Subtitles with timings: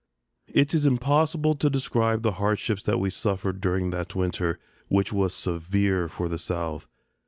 [0.47, 5.31] It is impossible to describe the hardships that we suffered during that winter, which was
[5.31, 6.87] severe for the South.